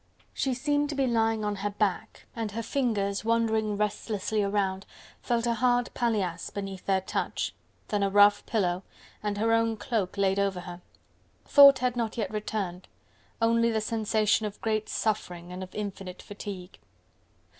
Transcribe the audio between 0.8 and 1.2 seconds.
to be